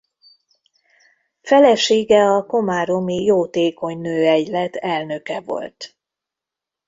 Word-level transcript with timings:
Felesége 1.41 2.23
a 2.23 2.45
komáromi 2.45 3.23
Jótékony 3.23 3.97
Nőegylet 4.01 4.75
elnöke 4.75 5.39
volt. 5.39 5.97